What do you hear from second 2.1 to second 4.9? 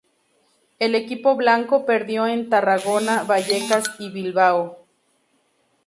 en Tarragona, Vallecas y Bilbao.